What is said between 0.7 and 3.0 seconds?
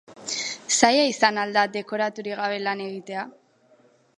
Zaila izan al da dekoraturik gabe lan